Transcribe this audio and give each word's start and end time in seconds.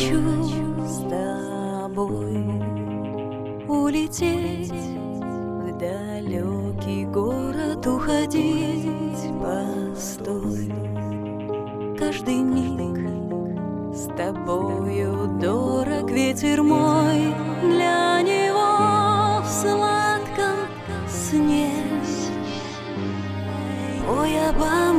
хочу 0.00 0.86
с 0.86 0.98
тобой 1.10 2.36
улететь 3.68 4.72
в 4.72 5.78
далекий 5.78 7.04
город, 7.04 7.86
уходить, 7.86 9.30
постой. 9.42 10.72
Каждый 11.98 12.36
миг 12.36 12.98
с 13.94 14.06
тобою 14.16 15.38
дорог 15.38 16.10
ветер 16.10 16.62
мой 16.62 17.34
для 17.62 18.22
него 18.22 19.42
в 19.42 19.46
сладком 19.46 20.56
сне. 21.08 21.72
Ой, 24.08 24.48
обо 24.48 24.89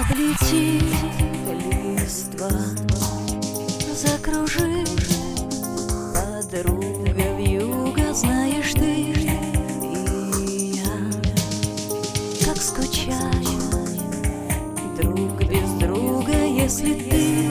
Облети 0.00 0.80
листва, 1.50 2.50
закружи, 3.92 4.84
подруга 6.14 7.36
вьюга, 7.36 8.14
знаешь 8.14 8.74
ты 8.74 9.12
и 9.82 10.72
я, 10.76 10.92
как 12.46 12.58
скучаю 12.58 13.58
друг 15.02 15.42
без 15.48 15.68
друга, 15.80 16.44
если 16.44 16.94
ты 16.94 17.50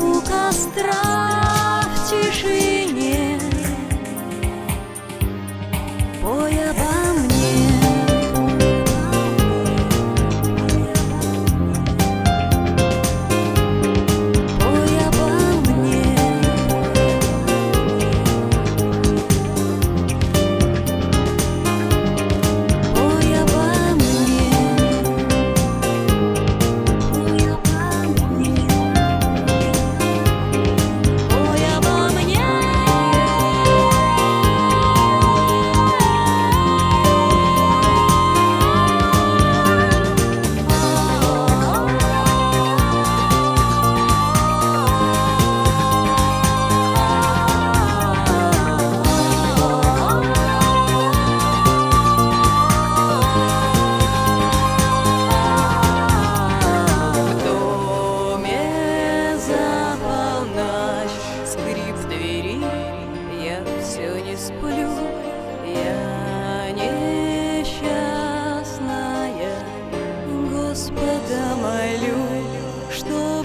у 0.00 0.20
костра 0.20 1.82
в 1.82 2.10
тишине. 2.10 3.40
Пой 6.22 6.52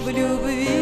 в 0.08 0.10
любви. 0.10 0.77